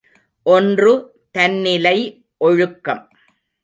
[0.43, 0.93] ஒன்று
[1.31, 1.97] தன்னிலை
[2.37, 3.09] ஒழுக்கம்.